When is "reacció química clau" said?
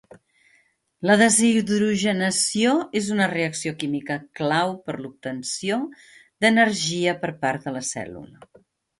3.33-4.73